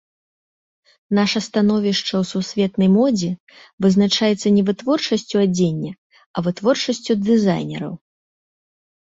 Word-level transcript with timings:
Наша 1.17 1.39
становішча 1.47 2.13
ў 2.21 2.29
сусветнай 2.33 2.89
модзе 2.95 3.29
вызначаецца 3.87 4.47
не 4.57 4.65
вытворчасцю 4.71 5.37
адзення, 5.45 5.93
а 6.35 6.47
вытворчасцю 6.49 7.13
дызайнераў. 7.29 7.93